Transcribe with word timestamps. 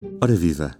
Ora 0.00 0.36
viva! 0.36 0.76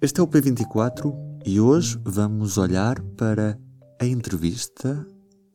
Este 0.00 0.20
é 0.20 0.22
o 0.22 0.28
P24 0.28 1.12
e 1.44 1.60
hoje 1.60 2.00
vamos 2.04 2.56
olhar 2.56 3.00
para 3.16 3.58
a 4.00 4.06
entrevista 4.06 5.04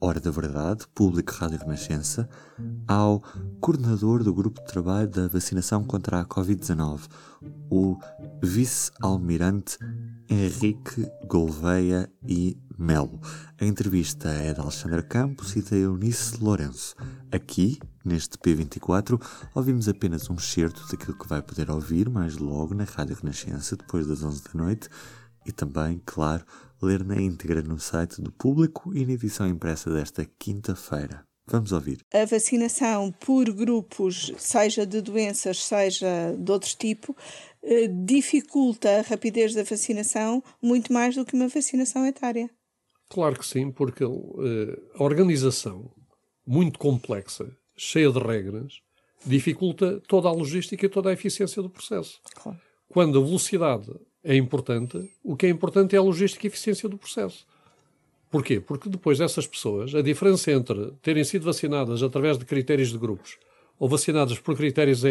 Hora 0.02 0.20
da 0.20 0.30
Verdade, 0.30 0.86
Público 0.94 1.32
Rádio 1.32 1.60
Renascença, 1.60 2.28
ao 2.86 3.24
coordenador 3.62 4.22
do 4.22 4.34
Grupo 4.34 4.60
de 4.60 4.68
Trabalho 4.68 5.08
da 5.08 5.30
Vacinação 5.30 5.82
contra 5.82 6.20
a 6.20 6.26
Covid-19, 6.26 7.08
o 7.72 7.98
vice-almirante 8.44 9.78
Henrique 10.30 11.10
Gouveia 11.26 12.12
e 12.28 12.58
Melo. 12.80 13.20
A 13.60 13.66
entrevista 13.66 14.30
é 14.30 14.54
de 14.54 14.62
Alexandra 14.62 15.04
Campos 15.04 15.54
e 15.56 15.62
da 15.62 15.76
Eunice 15.76 16.42
Lourenço. 16.42 16.96
Aqui, 17.30 17.78
neste 18.06 18.38
P24, 18.38 19.22
ouvimos 19.54 19.90
apenas 19.90 20.30
um 20.30 20.36
excerto 20.36 20.88
daquilo 20.90 21.18
que 21.18 21.28
vai 21.28 21.42
poder 21.42 21.70
ouvir 21.70 22.10
mais 22.10 22.38
logo 22.38 22.74
na 22.74 22.86
Rádio 22.86 23.18
Renascença, 23.22 23.76
depois 23.76 24.08
das 24.08 24.24
11 24.24 24.44
da 24.46 24.64
noite, 24.64 24.88
e 25.46 25.52
também, 25.52 26.02
claro, 26.06 26.46
ler 26.82 27.04
na 27.04 27.20
íntegra 27.20 27.62
no 27.62 27.78
site 27.78 28.22
do 28.22 28.32
Público 28.32 28.96
e 28.96 29.06
na 29.06 29.12
edição 29.12 29.46
impressa 29.46 29.92
desta 29.92 30.26
quinta-feira. 30.40 31.24
Vamos 31.52 31.72
ouvir. 31.72 32.00
A 32.14 32.26
vacinação 32.26 33.12
por 33.12 33.52
grupos, 33.52 34.32
seja 34.38 34.86
de 34.86 35.02
doenças, 35.02 35.64
seja 35.64 36.34
de 36.38 36.52
outro 36.52 36.70
tipo, 36.78 37.16
eh, 37.64 37.88
dificulta 37.88 39.00
a 39.00 39.02
rapidez 39.02 39.54
da 39.54 39.64
vacinação 39.64 40.44
muito 40.62 40.94
mais 40.94 41.16
do 41.16 41.26
que 41.26 41.34
uma 41.34 41.48
vacinação 41.48 42.06
etária. 42.06 42.50
Claro 43.10 43.38
que 43.38 43.46
sim, 43.46 43.72
porque 43.72 44.04
uh, 44.04 44.92
a 44.96 45.04
organização, 45.04 45.92
muito 46.46 46.78
complexa, 46.78 47.50
cheia 47.76 48.12
de 48.12 48.20
regras, 48.20 48.82
dificulta 49.26 50.02
toda 50.08 50.30
a 50.30 50.32
logística 50.32 50.86
e 50.86 50.90
toda 50.90 51.10
a 51.10 51.14
eficiência 51.14 51.62
do 51.62 51.70
processo. 51.70 52.20
Claro. 52.36 52.60
Quando 52.88 53.20
a 53.20 53.24
velocidade 53.24 53.92
é 54.24 54.36
importante, 54.36 55.10
o 55.24 55.36
que 55.36 55.46
é 55.46 55.50
importante 55.50 55.96
é 55.96 56.00
a 56.00 56.02
logística 56.02 56.46
e 56.46 56.48
a 56.48 56.52
eficiência 56.52 56.88
do 56.88 56.98
processo. 56.98 57.46
Porquê? 58.30 58.60
Porque 58.60 58.90
depois 58.90 59.18
dessas 59.18 59.48
pessoas, 59.48 59.96
a 59.96 60.02
diferença 60.02 60.52
entre 60.52 60.92
terem 61.02 61.24
sido 61.24 61.46
vacinadas 61.46 62.04
através 62.04 62.38
de 62.38 62.46
critérios 62.46 62.90
de 62.90 62.98
grupos 62.98 63.38
ou 63.80 63.90
vacinadas 63.90 64.38
por 64.40 64.56
critérios 64.56 65.04
uh, 65.04 65.08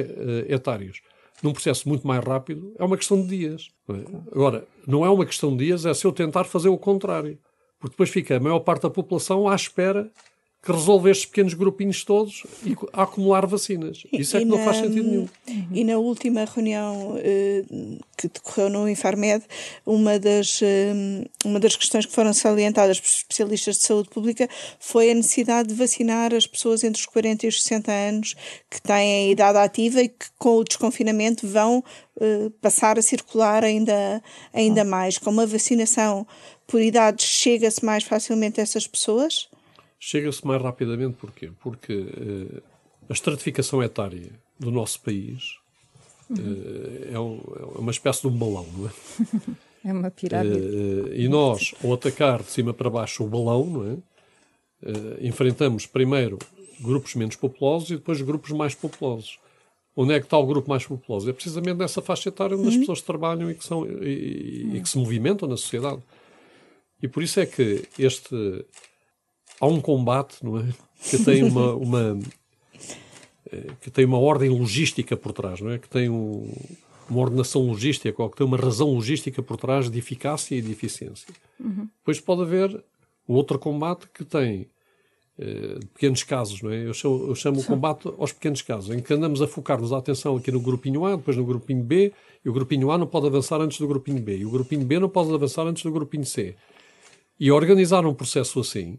etários 0.48 1.00
num 1.42 1.52
processo 1.52 1.88
muito 1.88 2.06
mais 2.06 2.24
rápido 2.24 2.72
é 2.78 2.84
uma 2.84 2.96
questão 2.96 3.20
de 3.20 3.28
dias. 3.28 3.70
É? 3.88 4.32
Agora, 4.32 4.66
não 4.86 5.04
é 5.04 5.10
uma 5.10 5.26
questão 5.26 5.56
de 5.56 5.64
dias, 5.64 5.86
é 5.86 5.94
se 5.94 6.06
eu 6.06 6.12
tentar 6.12 6.44
fazer 6.44 6.68
o 6.68 6.78
contrário. 6.78 7.38
Porque 7.78 7.94
depois 7.94 8.10
fica 8.10 8.36
a 8.36 8.40
maior 8.40 8.60
parte 8.60 8.82
da 8.82 8.90
população 8.90 9.48
à 9.48 9.54
espera 9.54 10.10
que 10.62 10.72
resolve 10.72 11.10
estes 11.10 11.26
pequenos 11.26 11.54
grupinhos 11.54 12.04
todos 12.04 12.44
e 12.64 12.76
a 12.92 13.04
acumular 13.04 13.46
vacinas. 13.46 14.02
Isso 14.12 14.36
é 14.36 14.40
que 14.40 14.44
na, 14.44 14.56
não 14.56 14.64
faz 14.64 14.78
sentido 14.78 15.08
nenhum. 15.08 15.28
E 15.72 15.84
na 15.84 15.98
última 15.98 16.44
reunião 16.44 17.14
eh, 17.18 17.64
que 18.16 18.28
decorreu 18.28 18.68
no 18.68 18.88
Infarmed, 18.88 19.44
uma 19.86 20.18
das, 20.18 20.60
eh, 20.60 20.92
uma 21.44 21.60
das 21.60 21.76
questões 21.76 22.06
que 22.06 22.12
foram 22.12 22.32
salientadas 22.32 22.98
por 22.98 23.06
especialistas 23.06 23.76
de 23.76 23.84
saúde 23.84 24.08
pública 24.08 24.48
foi 24.80 25.12
a 25.12 25.14
necessidade 25.14 25.68
de 25.68 25.74
vacinar 25.74 26.34
as 26.34 26.46
pessoas 26.46 26.82
entre 26.82 27.00
os 27.00 27.06
40 27.06 27.46
e 27.46 27.48
os 27.48 27.62
60 27.62 27.92
anos 27.92 28.34
que 28.68 28.82
têm 28.82 29.28
a 29.28 29.30
idade 29.30 29.58
ativa 29.58 30.02
e 30.02 30.08
que 30.08 30.26
com 30.38 30.56
o 30.56 30.64
desconfinamento 30.64 31.46
vão 31.46 31.84
eh, 32.20 32.50
passar 32.60 32.98
a 32.98 33.02
circular 33.02 33.62
ainda, 33.62 34.20
ainda 34.52 34.84
mais. 34.84 35.18
Com 35.18 35.30
uma 35.30 35.46
vacinação 35.46 36.26
por 36.68 36.82
idades, 36.82 37.24
chega-se 37.24 37.84
mais 37.84 38.04
facilmente 38.04 38.60
a 38.60 38.62
essas 38.62 38.86
pessoas? 38.86 39.48
Chega-se 39.98 40.46
mais 40.46 40.62
rapidamente 40.62 41.16
porquê? 41.16 41.50
Porque 41.60 41.94
uh, 41.94 42.62
a 43.08 43.12
estratificação 43.12 43.82
etária 43.82 44.30
do 44.60 44.70
nosso 44.70 45.00
país 45.00 45.56
uh, 46.30 47.12
é, 47.12 47.18
um, 47.18 47.40
é, 47.56 47.78
uma 47.80 47.90
espécie 47.90 48.20
de 48.20 48.28
um 48.28 48.38
balão, 48.38 48.66
não 48.76 48.86
é? 48.86 48.90
É 49.84 49.92
uma 49.92 50.10
pirâmide. 50.10 50.58
Uh, 50.58 51.14
e 51.14 51.28
nós, 51.28 51.72
ao 51.82 51.94
atacar 51.94 52.42
de 52.42 52.50
cima 52.50 52.74
para 52.74 52.90
baixo 52.90 53.24
o 53.24 53.28
balão, 53.28 53.64
não 53.64 53.90
é? 53.92 53.96
enfrentamos 55.20 55.86
primeiro 55.86 56.38
grupos 56.80 57.14
menos 57.14 57.36
populosos 57.36 57.90
e 57.90 57.96
depois 57.96 58.20
grupos 58.20 58.50
mais 58.50 58.74
populosos. 58.74 59.38
Onde 59.96 60.14
é 60.14 60.20
que 60.20 60.26
está 60.26 60.36
o 60.36 60.46
grupo 60.46 60.68
mais 60.68 60.84
populoso? 60.84 61.30
É 61.30 61.32
precisamente 61.32 61.78
nessa 61.78 62.02
faixa 62.02 62.28
etária 62.28 62.56
onde 62.56 62.66
uhum. 62.66 62.72
as 62.72 62.76
pessoas 62.76 63.02
trabalham 63.02 63.50
e 63.50 63.54
que, 63.54 63.64
são, 63.64 63.86
e, 63.86 64.76
e 64.76 64.80
que 64.80 64.88
se 64.88 64.98
movimentam 64.98 65.48
na 65.48 65.56
sociedade. 65.56 66.02
E 67.02 67.08
por 67.08 67.22
isso 67.22 67.40
é 67.40 67.46
que 67.46 67.84
este. 67.98 68.64
Há 69.60 69.66
um 69.66 69.80
combate, 69.80 70.44
não 70.44 70.58
é? 70.58 70.64
Que 71.10 71.18
tem 71.24 71.42
uma. 71.42 71.74
uma 71.74 72.18
eh, 73.50 73.70
que 73.80 73.90
tem 73.90 74.04
uma 74.04 74.18
ordem 74.18 74.50
logística 74.50 75.16
por 75.16 75.32
trás, 75.32 75.60
não 75.60 75.70
é? 75.70 75.78
Que 75.78 75.88
tem 75.88 76.08
um, 76.08 76.52
uma 77.08 77.20
ordenação 77.20 77.62
logística, 77.62 78.22
ou 78.22 78.28
que 78.28 78.36
tem 78.36 78.46
uma 78.46 78.56
razão 78.56 78.92
logística 78.92 79.42
por 79.42 79.56
trás 79.56 79.90
de 79.90 79.98
eficácia 79.98 80.54
e 80.54 80.60
de 80.60 80.70
eficiência. 80.70 81.28
Uhum. 81.58 81.88
Depois 81.98 82.20
pode 82.20 82.42
haver 82.42 82.84
um 83.28 83.34
outro 83.34 83.58
combate 83.58 84.06
que 84.12 84.24
tem 84.24 84.68
uh, 85.38 85.86
pequenos 85.94 86.22
casos, 86.22 86.60
não 86.62 86.70
é? 86.70 86.86
Eu 86.86 86.94
chamo, 86.94 87.26
eu 87.28 87.34
chamo 87.34 87.60
o 87.60 87.64
combate 87.64 88.08
aos 88.18 88.32
pequenos 88.32 88.62
casos, 88.62 88.94
em 88.94 89.00
que 89.00 89.12
andamos 89.12 89.40
a 89.40 89.46
focar-nos 89.46 89.92
a 89.92 89.98
atenção 89.98 90.36
aqui 90.36 90.50
no 90.50 90.60
grupinho 90.60 91.04
A, 91.06 91.16
depois 91.16 91.36
no 91.36 91.44
grupinho 91.44 91.82
B, 91.82 92.12
e 92.44 92.48
o 92.48 92.52
grupinho 92.52 92.90
A 92.90 92.98
não 92.98 93.06
pode 93.06 93.26
avançar 93.26 93.60
antes 93.60 93.78
do 93.78 93.88
grupinho 93.88 94.20
B, 94.20 94.38
e 94.38 94.46
o 94.46 94.50
grupinho 94.50 94.84
B 94.84 94.98
não 94.98 95.08
pode 95.08 95.32
avançar 95.32 95.66
antes 95.66 95.82
do 95.82 95.90
grupinho 95.90 96.24
C. 96.24 96.54
E 97.38 97.50
organizar 97.52 98.04
um 98.04 98.14
processo 98.14 98.60
assim, 98.60 98.98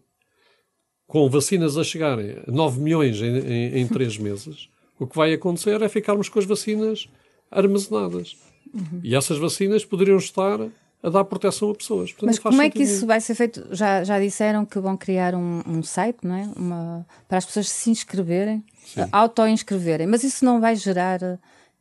com 1.07 1.29
vacinas 1.29 1.77
a 1.77 1.83
chegarem 1.83 2.37
a 2.47 2.51
9 2.51 2.79
milhões 2.79 3.21
em, 3.21 3.37
em, 3.37 3.81
em 3.81 3.87
3 3.87 4.17
meses, 4.19 4.69
o 4.99 5.07
que 5.07 5.15
vai 5.15 5.33
acontecer 5.33 5.81
é 5.81 5.89
ficarmos 5.89 6.29
com 6.29 6.39
as 6.39 6.45
vacinas 6.45 7.07
armazenadas. 7.49 8.37
Uhum. 8.73 8.99
E 9.03 9.15
essas 9.15 9.37
vacinas 9.37 9.83
poderiam 9.83 10.17
estar 10.17 10.59
a 11.01 11.09
dar 11.09 11.23
proteção 11.23 11.71
a 11.71 11.75
pessoas. 11.75 12.11
Portanto, 12.11 12.27
Mas 12.27 12.39
como 12.39 12.61
é 12.61 12.69
que 12.69 12.83
isso 12.83 13.07
vai 13.07 13.21
ser 13.21 13.33
feito? 13.33 13.65
Já, 13.71 14.03
já 14.03 14.19
disseram 14.19 14.65
que 14.65 14.79
vão 14.79 14.97
criar 14.97 15.33
um, 15.33 15.61
um 15.65 15.81
site, 15.81 16.19
não 16.23 16.35
é? 16.35 16.49
Uma, 16.55 17.05
para 17.27 17.37
as 17.37 17.45
pessoas 17.45 17.69
se 17.69 17.89
inscreverem, 17.89 18.63
auto-inscreverem. 19.11 20.07
Mas 20.07 20.23
isso 20.23 20.43
não 20.43 20.59
vai 20.59 20.75
gerar. 20.75 21.21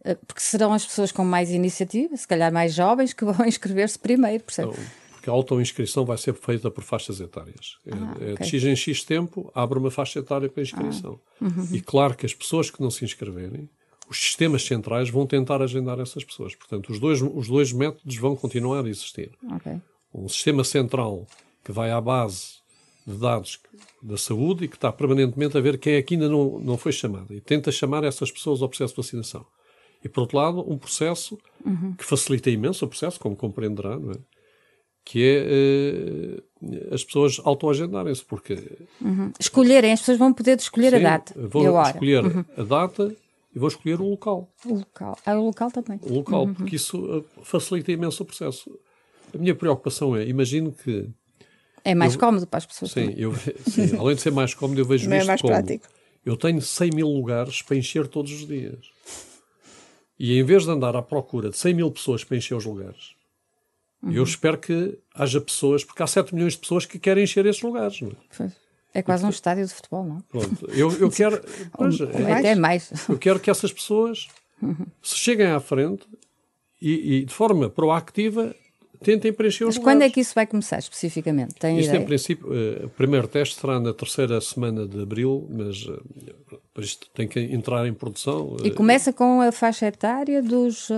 Eh, 0.04 0.14
porque 0.26 0.41
serão 0.41 0.72
as 0.72 0.86
pessoas 0.86 1.10
com 1.10 1.24
mais 1.24 1.50
iniciativa, 1.50 2.16
se 2.16 2.28
calhar 2.28 2.52
mais 2.52 2.72
jovens, 2.72 3.12
que 3.12 3.24
vão 3.24 3.34
inscrever-se 3.44 3.98
primeiro, 3.98 4.44
percebe? 4.44 4.70
Então, 4.70 4.84
que 5.20 5.30
a 5.30 5.32
auto-inscrição 5.32 6.04
vai 6.04 6.18
ser 6.18 6.34
feita 6.34 6.70
por 6.70 6.82
faixas 6.82 7.20
etárias. 7.20 7.76
É, 7.86 7.92
ah, 7.92 8.16
é, 8.20 8.32
okay. 8.32 8.36
De 8.36 8.50
X 8.50 8.64
em 8.64 8.76
X 8.76 9.04
tempo, 9.04 9.50
abre 9.54 9.78
uma 9.78 9.90
faixa 9.90 10.18
etária 10.18 10.48
para 10.48 10.62
inscrição. 10.62 11.20
Ah, 11.40 11.44
uhum. 11.44 11.68
E 11.72 11.80
claro 11.80 12.14
que 12.14 12.26
as 12.26 12.34
pessoas 12.34 12.70
que 12.70 12.80
não 12.80 12.90
se 12.90 13.04
inscreverem, 13.04 13.68
os 14.08 14.18
sistemas 14.18 14.62
centrais 14.64 15.10
vão 15.10 15.26
tentar 15.26 15.60
agendar 15.60 16.00
essas 16.00 16.24
pessoas. 16.24 16.54
Portanto, 16.54 16.90
os 16.90 16.98
dois, 16.98 17.20
os 17.20 17.48
dois 17.48 17.72
métodos 17.72 18.16
vão 18.16 18.34
continuar 18.34 18.84
a 18.84 18.88
existir. 18.88 19.32
Okay. 19.56 19.80
Um 20.14 20.28
sistema 20.28 20.64
central 20.64 21.26
que 21.62 21.72
vai 21.72 21.90
à 21.90 22.00
base 22.00 22.58
de 23.06 23.14
dados 23.14 23.58
da 24.02 24.16
saúde 24.16 24.64
e 24.64 24.68
que 24.68 24.76
está 24.76 24.92
permanentemente 24.92 25.56
a 25.56 25.60
ver 25.60 25.78
quem 25.78 25.94
é 25.94 26.02
que 26.02 26.14
ainda 26.14 26.28
não, 26.28 26.58
não 26.58 26.78
foi 26.78 26.92
chamado 26.92 27.34
e 27.34 27.40
tenta 27.40 27.72
chamar 27.72 28.04
essas 28.04 28.30
pessoas 28.30 28.62
ao 28.62 28.68
processo 28.68 28.94
de 28.94 29.02
vacinação. 29.02 29.46
E, 30.04 30.08
por 30.08 30.20
outro 30.22 30.36
lado, 30.36 30.60
um 30.70 30.78
processo 30.78 31.38
uhum. 31.64 31.94
que 31.94 32.04
facilita 32.04 32.50
imenso 32.50 32.84
o 32.84 32.88
processo, 32.88 33.18
como 33.18 33.34
compreenderá, 33.34 33.98
não 33.98 34.12
é? 34.12 34.16
Que 35.08 35.24
é 35.24 36.36
uh, 36.60 36.94
as 36.94 37.02
pessoas 37.02 37.41
autoagendarem-se, 37.42 38.22
porque... 38.22 38.58
Uhum. 39.00 39.32
Escolherem, 39.41 39.91
as 39.91 40.00
pessoas 40.00 40.19
vão 40.19 40.34
poder 40.34 40.58
escolher 40.58 40.91
sim, 40.91 40.96
a 40.96 40.98
data 40.98 41.34
vão 41.34 41.66
a 41.66 41.72
hora. 41.72 41.91
escolher 41.92 42.24
uhum. 42.26 42.44
a 42.54 42.62
data 42.62 43.16
e 43.56 43.58
vão 43.58 43.68
escolher 43.68 44.02
o 44.02 44.10
local. 44.10 44.52
O 44.66 44.74
local. 44.74 45.18
Ah, 45.24 45.38
o 45.38 45.47
local 45.47 45.70
também. 45.70 45.98
O 46.02 46.12
local, 46.12 46.44
uhum. 46.44 46.52
porque 46.52 46.76
isso 46.76 47.24
eh, 47.26 47.41
facilita 47.42 47.91
imenso 47.91 48.22
o 48.22 48.26
processo. 48.26 48.78
A 49.34 49.38
minha 49.38 49.54
preocupação 49.54 50.14
é, 50.14 50.28
imagino 50.28 50.72
que... 50.72 51.08
É 51.82 51.94
mais 51.94 52.12
eu, 52.12 52.20
cómodo 52.20 52.47
para 52.47 52.58
as 52.58 52.66
pessoas. 52.66 52.91
Sim, 52.91 53.14
eu, 53.16 53.32
sim, 53.66 53.97
além 53.98 54.14
de 54.14 54.20
ser 54.20 54.30
mais 54.30 54.52
cómodo, 54.52 54.78
eu 54.78 54.84
vejo 54.84 55.10
é 55.10 55.16
isto 55.16 55.26
mais 55.26 55.41
como... 55.41 55.54
prático. 55.54 55.86
Eu 56.22 56.36
tenho 56.36 56.60
100 56.60 56.91
mil 56.94 57.08
lugares 57.08 57.62
para 57.62 57.78
encher 57.78 58.06
todos 58.08 58.30
os 58.30 58.47
dias. 58.47 58.91
E 60.18 60.38
em 60.38 60.42
vez 60.42 60.64
de 60.64 60.70
andar 60.70 60.94
à 60.94 61.00
procura 61.00 61.48
de 61.48 61.56
100 61.56 61.72
mil 61.72 61.91
pessoas 61.91 62.24
para 62.24 62.36
encher 62.36 62.54
os 62.54 62.66
lugares, 62.66 63.16
Uhum. 64.03 64.12
Eu 64.12 64.22
espero 64.22 64.59
que 64.59 64.98
haja 65.15 65.41
pessoas, 65.41 65.84
porque 65.84 66.03
há 66.03 66.06
7 66.06 66.34
milhões 66.34 66.53
de 66.53 66.60
pessoas 66.60 66.86
que 66.86 66.98
querem 66.98 67.24
encher 67.24 67.45
esses 67.47 67.62
lugares. 67.62 68.00
Não 68.00 68.12
é? 68.41 68.53
É 68.95 69.03
quase 69.03 69.24
um 69.24 69.28
estádio 69.28 69.66
de 69.66 69.74
futebol, 69.74 70.04
não? 70.04 70.21
Pronto. 70.22 70.66
Eu, 70.71 70.91
eu 70.98 71.10
quero. 71.12 71.41
Pois, 71.72 72.00
é, 72.00 72.33
até 72.33 72.54
mais. 72.54 72.91
Eu 73.09 73.18
quero 73.18 73.39
que 73.39 73.50
essas 73.50 73.72
pessoas 73.72 74.28
uhum. 74.62 74.86
se 75.03 75.16
cheguem 75.16 75.47
à 75.47 75.60
frente 75.60 76.06
e, 76.80 77.18
e, 77.18 77.24
de 77.24 77.34
forma 77.34 77.68
proactiva 77.68 78.54
tentem 79.03 79.33
preencher 79.33 79.65
os 79.65 79.77
Mas 79.77 79.84
quando 79.84 80.03
é 80.03 80.10
que 80.10 80.21
isso 80.21 80.34
vai 80.34 80.47
começar 80.47 80.78
especificamente? 80.78 81.54
Tem 81.54 81.78
isto, 81.78 81.89
ideia? 81.89 82.03
em 82.03 82.04
princípio, 82.04 82.48
uh, 82.48 82.86
o 82.86 82.91
primeiro 82.91 83.28
teste 83.28 83.60
será 83.60 83.78
na 83.78 83.92
terceira 83.92 84.41
semana 84.41 84.86
de 84.86 85.03
abril, 85.03 85.47
mas 85.50 85.84
uh, 85.86 86.03
isto 86.78 87.09
tem 87.15 87.27
que 87.27 87.41
entrar 87.41 87.86
em 87.86 87.95
produção. 87.95 88.56
E 88.65 88.71
começa 88.71 89.12
com 89.12 89.41
a 89.41 89.53
faixa 89.53 89.86
etária 89.86 90.42
dos. 90.42 90.89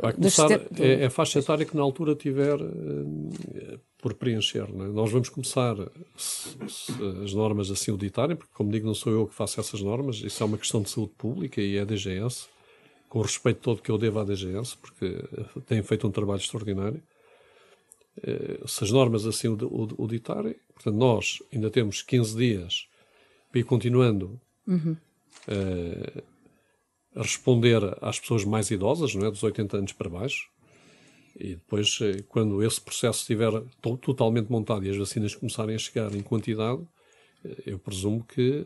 Vai 0.00 0.12
começar, 0.12 0.48
dos... 0.48 0.80
É, 0.80 1.02
é, 1.02 1.06
a 1.06 1.10
faixa 1.10 1.38
etária 1.38 1.64
que 1.64 1.76
na 1.76 1.82
altura 1.82 2.14
tiver 2.14 2.58
por 3.98 4.14
preencher. 4.14 4.64
É? 4.64 4.88
Nós 4.88 5.10
vamos 5.10 5.28
começar, 5.28 5.76
se, 6.16 6.56
se 6.68 6.92
as 7.24 7.32
normas 7.34 7.70
assim 7.70 7.90
o 7.90 7.96
ditarem, 7.96 8.36
porque, 8.36 8.52
como 8.54 8.70
digo, 8.70 8.86
não 8.86 8.94
sou 8.94 9.12
eu 9.12 9.26
que 9.26 9.34
faço 9.34 9.60
essas 9.60 9.80
normas, 9.80 10.16
isso 10.16 10.42
é 10.42 10.46
uma 10.46 10.58
questão 10.58 10.80
de 10.80 10.90
saúde 10.90 11.12
pública 11.18 11.60
e 11.60 11.76
é 11.76 11.82
a 11.82 11.84
DGS 11.84 12.46
com 13.08 13.20
o 13.20 13.22
respeito 13.22 13.60
todo 13.60 13.82
que 13.82 13.90
eu 13.90 13.98
devo 13.98 14.20
à 14.20 14.24
DGS, 14.24 14.76
porque 14.76 15.18
têm 15.66 15.82
feito 15.82 16.06
um 16.06 16.10
trabalho 16.10 16.40
extraordinário. 16.40 17.02
Eh, 18.22 18.60
se 18.66 18.84
as 18.84 18.90
normas 18.90 19.26
assim 19.26 19.48
o, 19.48 19.56
o, 19.64 20.04
o 20.04 20.06
ditarem, 20.06 20.54
portanto, 20.74 20.96
nós 20.96 21.42
ainda 21.52 21.70
temos 21.70 22.02
15 22.02 22.36
dias 22.36 22.88
para 23.50 23.60
ir 23.60 23.64
continuando 23.64 24.40
uhum. 24.66 24.96
uh, 25.48 26.22
a 27.14 27.22
responder 27.22 27.80
às 28.00 28.18
pessoas 28.18 28.44
mais 28.44 28.70
idosas, 28.70 29.14
não 29.14 29.26
é? 29.26 29.30
dos 29.30 29.42
80 29.42 29.76
anos 29.76 29.92
para 29.92 30.08
baixo. 30.08 30.50
E 31.38 31.50
depois, 31.50 31.98
eh, 32.00 32.22
quando 32.28 32.62
esse 32.62 32.80
processo 32.80 33.20
estiver 33.20 33.50
totalmente 34.00 34.50
montado 34.50 34.86
e 34.86 34.90
as 34.90 34.96
vacinas 34.96 35.34
começarem 35.34 35.74
a 35.74 35.78
chegar 35.78 36.14
em 36.14 36.22
quantidade, 36.22 36.80
eu 37.66 37.78
presumo 37.78 38.24
que 38.24 38.64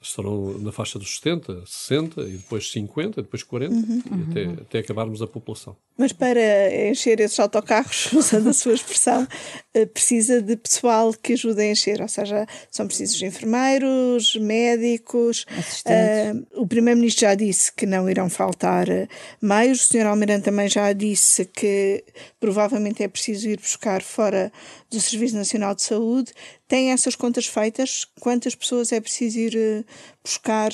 estarão 0.00 0.58
na 0.58 0.72
faixa 0.72 0.98
dos 0.98 1.16
70, 1.16 1.64
60, 1.66 2.20
e 2.22 2.32
depois 2.32 2.70
50, 2.70 3.22
depois 3.22 3.42
40, 3.42 3.74
uhum. 3.74 4.02
e 4.06 4.30
até, 4.30 4.62
até 4.62 4.78
acabarmos 4.78 5.22
a 5.22 5.26
população. 5.26 5.76
Mas 5.96 6.12
para 6.12 6.88
encher 6.88 7.18
esses 7.18 7.38
autocarros, 7.40 8.12
usando 8.14 8.48
a 8.48 8.52
sua 8.52 8.74
expressão, 8.74 9.26
eh, 9.74 9.84
precisa 9.84 10.40
de 10.40 10.56
pessoal 10.56 11.12
que 11.12 11.32
ajude 11.32 11.60
a 11.60 11.70
encher, 11.70 12.00
ou 12.00 12.08
seja, 12.08 12.46
são 12.70 12.86
precisos 12.86 13.20
enfermeiros, 13.20 14.36
médicos. 14.36 15.44
Uh, 15.84 16.46
o 16.62 16.66
Primeiro-Ministro 16.66 17.22
já 17.22 17.34
disse 17.34 17.72
que 17.72 17.84
não 17.84 18.08
irão 18.08 18.30
faltar 18.30 18.88
eh, 18.88 19.08
meios, 19.42 19.80
o 19.80 19.88
Sr. 19.88 20.06
Almirante 20.06 20.44
também 20.44 20.68
já 20.68 20.92
disse 20.92 21.44
que 21.46 22.04
provavelmente 22.38 23.02
é 23.02 23.08
preciso 23.08 23.48
ir 23.48 23.58
buscar 23.58 24.00
fora 24.00 24.52
do 24.90 25.00
Serviço 25.00 25.34
Nacional 25.34 25.74
de 25.74 25.82
Saúde. 25.82 26.32
Tem 26.68 26.92
essas 26.92 27.16
contas 27.16 27.46
feitas? 27.46 28.06
Quantas 28.20 28.54
pessoas 28.54 28.92
é 28.92 29.00
preciso 29.00 29.38
ir 29.38 29.77
buscar 30.22 30.70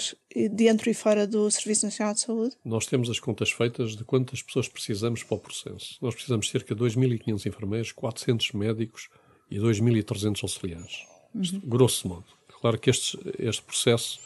dentro 0.50 0.90
e 0.90 0.94
fora 0.94 1.26
do 1.26 1.50
Serviço 1.50 1.86
Nacional 1.86 2.14
de 2.14 2.20
Saúde? 2.20 2.56
Nós 2.64 2.86
temos 2.86 3.08
as 3.10 3.20
contas 3.20 3.50
feitas 3.50 3.96
de 3.96 4.04
quantas 4.04 4.42
pessoas 4.42 4.68
precisamos 4.68 5.22
para 5.22 5.36
o 5.36 5.40
processo. 5.40 5.96
Nós 6.00 6.14
precisamos 6.14 6.46
de 6.46 6.52
cerca 6.52 6.74
de 6.74 6.80
2.500 6.82 7.46
enfermeiros, 7.46 7.92
400 7.92 8.52
médicos 8.52 9.08
e 9.50 9.58
2.300 9.58 10.42
auxiliares. 10.42 11.14
Uhum. 11.34 11.60
grosso 11.64 12.06
modo. 12.06 12.26
Claro 12.60 12.78
que 12.78 12.88
este, 12.88 13.18
este 13.38 13.62
processo 13.62 14.20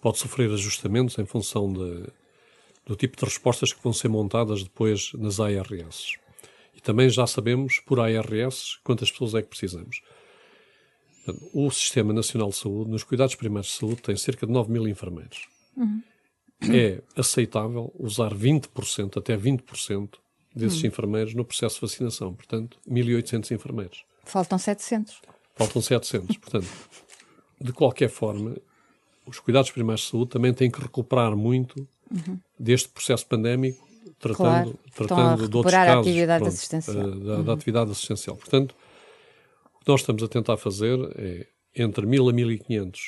pode 0.00 0.18
sofrer 0.18 0.50
ajustamentos 0.50 1.16
em 1.18 1.24
função 1.24 1.72
de, 1.72 2.06
do 2.84 2.96
tipo 2.96 3.16
de 3.16 3.24
respostas 3.24 3.72
que 3.72 3.82
vão 3.82 3.92
ser 3.92 4.08
montadas 4.08 4.64
depois 4.64 5.12
nas 5.14 5.38
ARS. 5.38 6.16
E 6.74 6.80
também 6.80 7.08
já 7.08 7.26
sabemos, 7.26 7.80
por 7.86 8.00
ARS, 8.00 8.80
quantas 8.82 9.10
pessoas 9.10 9.34
é 9.34 9.42
que 9.42 9.48
precisamos. 9.48 10.02
O 11.52 11.70
Sistema 11.70 12.12
Nacional 12.12 12.48
de 12.48 12.56
Saúde, 12.56 12.90
nos 12.90 13.04
cuidados 13.04 13.34
primários 13.34 13.72
de 13.72 13.78
saúde, 13.78 14.02
tem 14.02 14.16
cerca 14.16 14.46
de 14.46 14.52
9 14.52 14.72
mil 14.72 14.88
enfermeiros. 14.88 15.46
Uhum. 15.76 16.02
É 16.72 17.00
aceitável 17.16 17.92
usar 17.98 18.34
20%, 18.34 19.16
até 19.16 19.36
20% 19.36 20.10
desses 20.54 20.80
uhum. 20.80 20.88
enfermeiros 20.88 21.34
no 21.34 21.44
processo 21.44 21.76
de 21.76 21.80
vacinação. 21.82 22.34
Portanto, 22.34 22.78
1.800 22.88 23.50
enfermeiros. 23.52 24.04
Faltam 24.24 24.58
700. 24.58 25.20
Faltam 25.54 25.82
700. 25.82 26.36
Portanto, 26.36 26.68
de 27.60 27.72
qualquer 27.72 28.08
forma, 28.08 28.56
os 29.26 29.38
cuidados 29.38 29.70
primários 29.70 30.02
de 30.02 30.10
saúde 30.10 30.30
também 30.30 30.52
têm 30.52 30.70
que 30.70 30.80
recuperar 30.80 31.36
muito 31.36 31.86
uhum. 32.10 32.38
deste 32.58 32.88
processo 32.88 33.26
pandémico, 33.26 33.86
tratando, 34.18 34.36
claro. 34.44 34.78
tratando 34.94 35.48
de 35.48 35.56
outros 35.56 35.74
casos. 35.74 35.96
A 35.96 36.00
atividade 36.00 36.42
pronto, 36.42 36.54
assistencial. 36.54 36.96
Eh, 36.96 37.10
da, 37.10 37.16
da, 37.16 37.40
uhum. 37.40 37.52
atividade 37.52 37.90
assistencial. 37.90 38.36
Portanto, 38.36 38.74
que 39.82 39.88
nós 39.88 40.00
estamos 40.00 40.22
a 40.22 40.28
tentar 40.28 40.56
fazer 40.56 40.96
é, 41.16 41.46
entre 41.74 42.06
1.000 42.06 42.30
a 42.30 42.32
1.500 42.32 43.00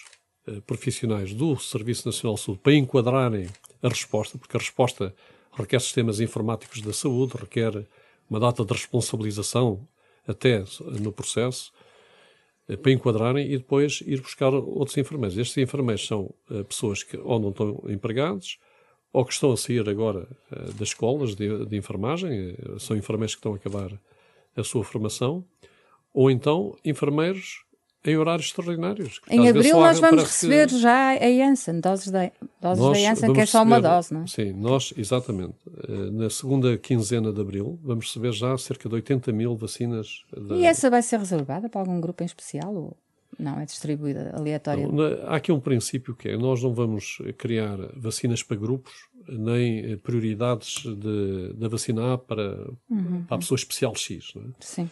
uh, 0.49 0.63
profissionais 0.63 1.33
do 1.33 1.57
Serviço 1.57 2.07
Nacional 2.07 2.35
de 2.35 2.41
Saúde 2.41 2.61
para 2.63 2.75
enquadrarem 2.75 3.49
a 3.81 3.89
resposta, 3.89 4.37
porque 4.39 4.57
a 4.57 4.61
resposta 4.61 5.15
requer 5.53 5.81
sistemas 5.81 6.19
informáticos 6.19 6.81
da 6.81 6.93
saúde, 6.93 7.35
requer 7.39 7.87
uma 8.29 8.41
data 8.41 8.65
de 8.65 8.73
responsabilização 8.73 9.87
até 10.27 10.65
no 11.01 11.13
processo, 11.13 11.73
uh, 12.69 12.77
para 12.77 12.91
enquadrarem 12.91 13.53
e 13.53 13.59
depois 13.59 14.03
ir 14.05 14.21
buscar 14.21 14.53
outros 14.53 14.97
enfermeiros. 14.97 15.39
Estes 15.39 15.59
enfermeiros 15.59 16.05
são 16.05 16.35
uh, 16.51 16.65
pessoas 16.65 17.05
que 17.05 17.17
ou 17.17 17.39
não 17.39 17.51
estão 17.51 17.85
empregados, 17.89 18.59
ou 19.13 19.25
que 19.25 19.33
estão 19.33 19.53
a 19.53 19.57
sair 19.57 19.89
agora 19.89 20.27
das 20.77 20.89
escolas 20.89 21.37
de, 21.37 21.67
de 21.67 21.77
enfermagem, 21.77 22.57
são 22.81 22.97
enfermeiros 22.97 23.37
que 23.37 23.39
estão 23.39 23.53
a 23.53 23.57
acabar 23.57 23.97
a 24.57 24.65
sua 24.65 24.83
formação, 24.83 25.47
ou 26.15 26.31
então 26.31 26.77
enfermeiros 26.85 27.65
em 28.05 28.17
horários 28.17 28.47
extraordinários. 28.47 29.21
Em 29.31 29.49
abril 29.49 29.81
nós 29.81 29.99
vamos 29.99 30.25
receber 30.25 30.69
que... 30.69 30.79
já 30.79 31.13
a 31.13 31.33
Janssen, 31.33 31.81
doses 31.81 32.11
da, 32.11 32.31
doses 32.61 32.85
nós 32.85 32.99
da 32.99 33.09
Janssen, 33.09 33.33
que 33.33 33.41
é 33.41 33.47
só 33.47 33.63
uma 33.63 33.81
dose, 33.81 34.13
não 34.13 34.23
é? 34.23 34.27
Sim, 34.27 34.53
nós, 34.53 34.93
exatamente. 34.97 35.57
Eh, 35.89 36.11
na 36.11 36.29
segunda 36.29 36.77
quinzena 36.77 37.33
de 37.33 37.41
abril 37.41 37.79
vamos 37.83 38.07
receber 38.07 38.33
já 38.33 38.57
cerca 38.59 38.89
de 38.89 38.95
80 38.97 39.33
mil 39.33 39.57
vacinas. 39.57 40.23
Da... 40.37 40.55
E 40.55 40.67
essa 40.67 40.91
vai 40.91 41.01
ser 41.01 41.19
reservada 41.19 41.69
para 41.69 41.81
algum 41.81 41.99
grupo 41.99 42.23
em 42.23 42.27
especial? 42.27 42.75
Ou... 42.75 42.97
Não, 43.39 43.59
é 43.59 43.65
distribuída 43.65 44.33
aleatoriamente? 44.37 45.23
há 45.27 45.37
aqui 45.37 45.51
um 45.51 45.59
princípio 45.59 46.15
que 46.15 46.29
é, 46.29 46.37
nós 46.37 46.63
não 46.63 46.75
vamos 46.75 47.19
criar 47.39 47.79
vacinas 47.97 48.43
para 48.43 48.57
grupos, 48.57 48.93
nem 49.27 49.97
prioridades 49.97 50.83
de, 50.85 51.55
da 51.55 51.69
vacina 51.69 52.15
A 52.15 52.19
para, 52.19 52.69
uhum. 52.89 53.25
para 53.27 53.37
a 53.37 53.39
pessoa 53.39 53.57
especial 53.57 53.95
X, 53.97 54.35
não 54.37 54.43
é? 54.43 54.47
Sim. 54.61 54.91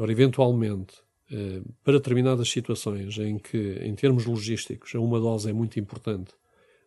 Agora, 0.00 0.12
eventualmente, 0.12 0.94
eh, 1.30 1.60
para 1.84 1.98
determinadas 1.98 2.48
situações 2.50 3.18
em 3.18 3.38
que, 3.38 3.78
em 3.82 3.94
termos 3.94 4.24
logísticos, 4.24 4.94
uma 4.94 5.20
dose 5.20 5.50
é 5.50 5.52
muito 5.52 5.78
importante, 5.78 6.30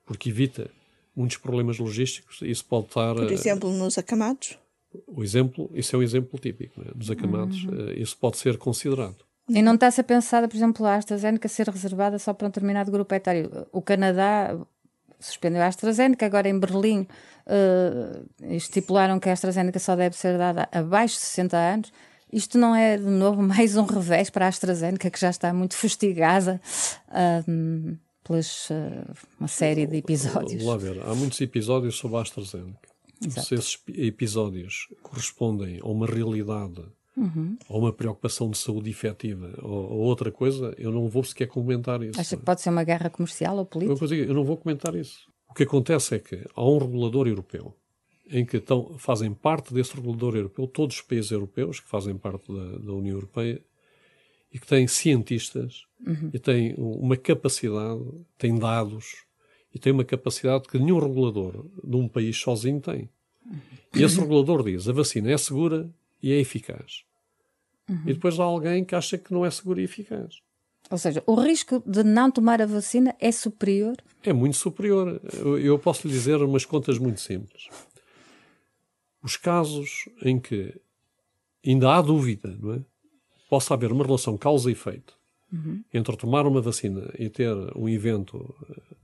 porque 0.04 0.30
evita 0.30 0.68
muitos 1.16 1.38
problemas 1.38 1.78
logísticos, 1.78 2.42
isso 2.42 2.66
pode 2.66 2.88
estar... 2.88 3.14
Por 3.14 3.32
exemplo, 3.32 3.72
nos 3.72 4.00
acamados? 4.00 4.58
O 5.06 5.24
exemplo, 5.24 5.70
isso 5.76 5.96
é 5.96 6.00
um 6.00 6.02
exemplo 6.02 6.40
típico, 6.40 6.82
né? 6.82 6.90
dos 6.96 7.12
acamados, 7.12 7.64
uhum. 7.66 7.92
isso 7.96 8.18
pode 8.18 8.38
ser 8.38 8.58
considerado. 8.58 9.18
E 9.48 9.62
não 9.62 9.76
está-se 9.76 10.02
a 10.02 10.04
pensar, 10.04 10.48
por 10.48 10.58
exemplo, 10.58 10.84
a 10.84 10.96
AstraZeneca 10.96 11.48
ser 11.48 11.68
reservada 11.68 12.18
só 12.18 12.34
para 12.34 12.48
um 12.48 12.50
determinado 12.50 12.92
grupo 12.92 13.14
etário. 13.14 13.68
O 13.72 13.80
Canadá 13.80 14.58
suspendeu 15.20 15.62
a 15.62 15.68
AstraZeneca, 15.68 16.26
agora 16.26 16.50
em 16.50 16.60
Berlim 16.60 17.02
uh, 17.46 18.26
estipularam 18.56 19.20
que 19.20 19.30
a 19.30 19.34
AstraZeneca 19.34 19.78
só 19.78 19.96
deve 19.96 20.18
ser 20.18 20.36
dada 20.36 20.68
abaixo 20.72 21.14
de 21.14 21.22
60 21.22 21.58
anos 21.58 21.94
isto 22.34 22.58
não 22.58 22.76
é, 22.76 22.98
de 22.98 23.06
novo, 23.06 23.42
mais 23.44 23.78
um 23.78 23.86
revés 23.86 24.30
para 24.30 24.46
a 24.46 24.50
AstraZeneca, 24.50 25.10
que 25.10 25.20
já 25.20 25.30
está 25.30 25.54
muito 25.54 25.76
fustigada 25.76 26.60
um, 27.48 27.96
pelas 28.24 28.70
uh, 28.70 29.14
uma 29.40 29.48
série 29.48 29.86
de 29.86 29.98
episódios. 29.98 30.64
Lá 30.64 30.78
ver, 30.78 31.02
há 31.04 31.14
muitos 31.14 31.40
episódios 31.42 31.96
sobre 31.96 32.18
a 32.18 32.22
AstraZeneca. 32.22 32.90
Exato. 33.24 33.48
Se 33.48 33.56
esses 33.56 33.80
episódios 33.96 34.88
correspondem 35.02 35.80
a 35.82 35.88
uma 35.88 36.06
realidade, 36.06 36.84
uhum. 37.16 37.58
a 37.70 37.78
uma 37.78 37.94
preocupação 37.94 38.50
de 38.50 38.58
saúde 38.58 38.90
efetiva 38.90 39.54
ou, 39.62 39.92
ou, 39.92 40.00
outra 40.00 40.32
coisa, 40.32 40.74
eu 40.78 40.92
não 40.92 41.08
vou 41.08 41.24
sequer 41.24 41.48
comentar 41.48 42.02
isso. 42.02 42.20
Acha 42.20 42.36
que 42.36 42.44
pode 42.44 42.62
ser 42.62 42.70
uma 42.70 42.84
guerra 42.84 43.10
comercial 43.10 43.58
ou 43.58 43.66
política? 43.66 44.14
Eu, 44.14 44.26
eu 44.26 44.34
não 44.34 44.44
vou 44.44 44.58
comentar 44.58 44.96
isso. 44.96 45.32
O 45.50 45.54
que 45.54 45.64
acontece 45.64 46.16
é 46.16 46.20
que 46.20 46.44
há 46.56 46.66
um 46.66 46.80
regulador 46.80 47.28
europeu 47.28 47.76
em 48.30 48.46
que 48.46 48.58
estão, 48.58 48.98
fazem 48.98 49.34
parte 49.34 49.74
desse 49.74 49.96
regulador 49.96 50.36
europeu, 50.36 50.68
todos 50.68 50.98
os 50.98 51.02
países 51.02 51.32
europeus 51.32 51.80
que 51.80 51.88
fazem 51.88 52.18
parte 52.18 52.52
da, 52.52 52.78
da 52.78 52.94
União 52.94 53.16
Europeia 53.16 53.62
e 54.52 54.60
que 54.60 54.68
têm 54.68 54.88
cientistas 54.88 55.86
uhum. 56.06 56.30
e 56.34 56.40
têm 56.40 56.76
uma 56.78 57.18
capacidade, 57.18 58.04
têm 58.38 58.58
dados 58.58 59.26
e 59.74 59.80
têm 59.80 59.92
uma 59.92 60.06
capacidade 60.06 60.68
que 60.68 60.78
nenhum 60.78 61.00
regulador 61.00 61.66
de 61.84 61.96
um 61.96 62.08
país 62.08 62.38
sozinho 62.38 62.80
tem. 62.80 63.10
E 63.94 64.02
esse 64.02 64.20
regulador 64.20 64.64
diz: 64.64 64.88
a 64.88 64.94
vacina 64.94 65.32
é 65.32 65.38
segura 65.38 65.90
e 66.22 66.32
é 66.32 66.40
eficaz. 66.40 67.04
Uhum. 67.90 68.04
E 68.06 68.14
depois 68.14 68.40
há 68.40 68.44
alguém 68.44 68.86
que 68.86 68.96
acha 68.96 69.18
que 69.18 69.34
não 69.34 69.46
é 69.46 69.52
segura 69.52 69.82
e 69.82 69.84
eficaz. 69.84 70.42
Ou 70.90 70.98
seja, 70.98 71.24
o 71.26 71.36
risco 71.36 71.84
de 71.86 72.04
não 72.04 72.32
tomar 72.32 72.62
a 72.62 72.66
vacina 72.66 73.16
é 73.20 73.32
superior? 73.32 73.98
É 74.24 74.32
muito 74.32 74.56
superior. 74.56 75.20
Eu 75.62 75.78
posso 75.80 76.08
lhe 76.08 76.14
dizer 76.14 76.42
umas 76.42 76.64
contas 76.64 76.98
muito 76.98 77.20
simples 77.20 77.68
os 79.24 79.38
casos 79.38 80.10
em 80.22 80.40
que 80.40 80.76
ainda 81.66 81.96
há 81.96 82.02
dúvida, 82.02 82.56
não 82.60 82.74
é? 82.74 82.82
Possa 83.50 83.74
haver 83.74 83.92
uma 83.92 84.04
relação 84.04 84.38
causa 84.38 84.70
e 84.70 84.74
efeito 84.74 85.18
uhum. 85.52 85.84
entre 85.94 86.18
tomar 86.18 86.46
uma 86.48 86.62
vacina 86.62 87.14
e 87.18 87.30
ter 87.30 87.56
um 87.78 87.88
evento 87.88 88.38
uh, 88.38 88.96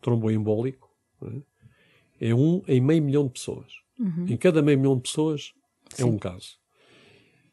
tromboembólico, 0.00 0.90
é? 1.22 2.28
é? 2.28 2.34
um 2.34 2.62
em 2.66 2.80
meio 2.80 3.02
milhão 3.02 3.26
de 3.26 3.32
pessoas. 3.34 3.72
Uhum. 3.98 4.26
Em 4.28 4.36
cada 4.36 4.62
meio 4.62 4.78
milhão 4.78 4.96
de 4.96 5.02
pessoas 5.02 5.52
é 5.92 6.02
Sim. 6.02 6.04
um 6.04 6.18
caso. 6.18 6.56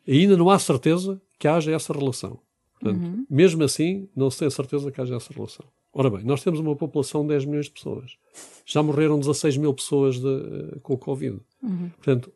E 0.08 0.22
ainda 0.22 0.38
não 0.38 0.50
há 0.50 0.58
certeza 0.58 1.22
que 1.38 1.48
haja 1.48 1.72
essa 1.72 1.92
relação. 1.92 2.40
Portanto, 2.80 3.04
uhum. 3.04 3.26
mesmo 3.30 3.64
assim, 3.64 4.08
não 4.16 4.30
se 4.30 4.40
tem 4.40 4.50
certeza 4.50 4.92
que 4.92 5.02
haja 5.02 5.16
essa 5.16 5.34
relação. 5.34 5.66
Ora 5.98 6.10
bem, 6.10 6.26
nós 6.26 6.44
temos 6.44 6.60
uma 6.60 6.76
população 6.76 7.22
de 7.22 7.30
10 7.30 7.46
milhões 7.46 7.66
de 7.68 7.72
pessoas. 7.72 8.18
Já 8.66 8.84
morreram 8.84 9.18
16 9.18 9.56
mil 9.56 9.74
pessoas 9.74 10.20
de, 10.20 10.28
uh, 10.28 10.80
com 10.84 10.94
o 10.94 10.98
Covid. 10.98 11.40
Uhum. 11.64 11.90
Portanto, 11.96 12.34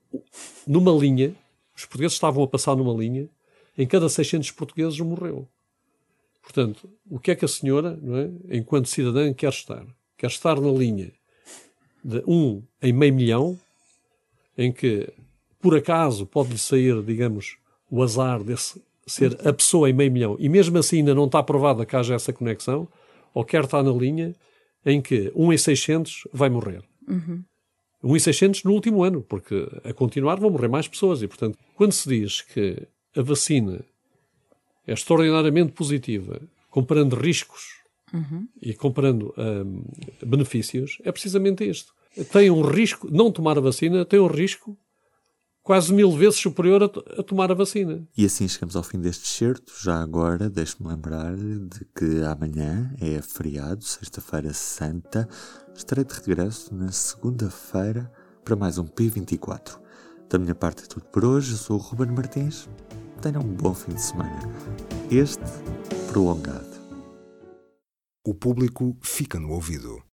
numa 0.66 0.94
linha, 0.94 1.36
os 1.75 1.84
portugueses 1.84 2.13
estavam 2.13 2.42
a 2.42 2.48
passar 2.48 2.78
numa 2.78 2.94
linha, 2.94 3.28
em 3.78 3.86
cada 3.86 4.08
600 4.08 4.50
portugueses 4.51 4.98
morreu. 5.01 5.46
Portanto, 6.42 6.89
o 7.12 7.20
que 7.20 7.32
é 7.32 7.36
que 7.36 7.44
a 7.44 7.50
senhora, 7.50 8.00
é, 8.50 8.58
enquanto 8.58 8.88
cidadã, 8.88 9.34
quer 9.34 9.50
estar? 9.50 9.86
Quer 10.18 10.28
estar 10.28 10.60
na 10.62 10.72
linha 10.72 11.12
de 12.01 12.24
um 12.25 12.63
em 12.82 12.94
meio 12.94 13.13
milhão, 13.13 13.60
em 14.58 14.72
que 14.72 15.12
por 15.60 15.75
acaso 15.75 16.25
pode-lhe 16.25 16.58
sair, 16.58 17.04
digamos, 17.04 17.58
o 17.92 18.01
azar 18.01 18.42
desse 18.42 18.82
ser 19.06 19.38
a 19.46 19.51
pessoa 19.51 19.89
em 19.89 19.94
meio 19.94 20.12
milhão, 20.12 20.38
e 20.39 20.48
mesmo 20.48 20.78
assim 20.78 20.98
ainda 21.00 21.13
não 21.13 21.25
está 21.25 21.44
provada 21.44 21.86
que 21.86 21.96
haja 21.96 22.13
essa 22.13 22.32
conexão, 22.32 22.88
ou 23.39 23.46
quer 23.46 23.63
estar 23.63 23.81
na 23.81 23.91
linha 23.91 24.36
em 24.86 25.01
que 25.01 25.31
1 25.34 25.53
em 25.53 25.58
600 25.58 26.27
vai 26.34 26.50
morrer. 26.50 26.84
Uhum. 27.08 27.41
1 28.03 28.15
em 28.15 28.19
600 28.19 28.63
no 28.65 28.74
último 28.74 29.01
ano, 29.01 29.22
porque 29.22 29.65
a 29.86 29.93
continuar 29.93 30.39
vão 30.39 30.50
morrer 30.50 30.67
mais 30.67 30.89
pessoas. 30.89 31.22
E, 31.22 31.27
portanto, 31.27 31.58
quando 31.75 31.93
se 31.93 32.10
diz 32.10 32.41
que 32.41 32.86
a 33.15 33.22
vacina 33.22 33.79
é 34.86 34.91
extraordinariamente 34.91 35.72
positiva, 35.72 36.41
comparando 36.69 37.15
riscos 37.15 37.62
uhum. 38.13 38.46
e 38.62 38.74
comparando 38.74 39.34
um, 39.38 39.84
benefícios, 40.25 40.98
é 41.05 41.12
precisamente 41.12 41.63
isto. 41.63 41.93
Tem 42.34 42.50
um 42.50 42.62
risco, 42.62 43.10
não 43.10 43.31
tomar 43.31 43.58
a 43.58 43.62
vacina 43.62 44.03
tem 44.03 44.19
um 44.19 44.27
risco 44.27 44.77
quase 45.69 45.93
mil 45.93 46.11
vezes 46.11 46.38
superior 46.39 46.81
a, 46.81 47.19
a, 47.19 47.23
tomar 47.23 47.51
a 47.51 47.53
vacina. 47.53 48.01
E 48.17 48.25
assim 48.25 48.47
chegamos 48.47 48.75
ao 48.75 48.81
fim 48.81 48.99
deste 48.99 49.27
certo. 49.27 49.71
Já 49.83 50.01
agora, 50.01 50.49
deixe-me 50.49 50.89
lembrar 50.89 51.35
de 51.35 51.85
que 51.95 52.23
amanhã 52.23 52.91
é 52.99 53.21
feriado, 53.21 53.83
Sexta-feira 53.83 54.51
Santa. 54.51 55.29
Estarei 55.75 56.03
de 56.03 56.11
regresso 56.11 56.73
na 56.73 56.91
segunda-feira 56.91 58.11
para 58.43 58.55
mais 58.55 58.79
um 58.79 58.88
P24. 58.88 59.79
Da 60.27 60.39
minha 60.39 60.55
parte 60.55 60.85
é 60.85 60.88
tudo 60.88 61.05
por 61.05 61.23
hoje. 61.23 61.51
Eu 61.51 61.57
sou 61.59 61.77
o 61.77 61.79
Ruben 61.79 62.15
Martins. 62.15 62.67
Tenham 63.21 63.43
um 63.43 63.53
bom 63.53 63.75
fim 63.75 63.93
de 63.93 64.01
semana. 64.01 64.39
Este 65.11 65.43
prolongado. 66.11 66.65
O 68.25 68.33
público 68.33 68.97
fica 69.03 69.39
no 69.39 69.51
ouvido. 69.51 70.09